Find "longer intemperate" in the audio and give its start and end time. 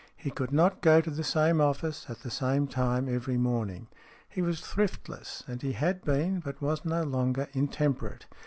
7.03-8.25